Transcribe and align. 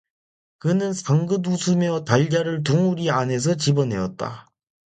그는 0.57 0.93
상긋 0.93 1.45
웃으며 1.45 2.05
달걀을 2.05 2.63
둥우리 2.63 3.11
안에서 3.11 3.53
집어내었다. 3.55 4.47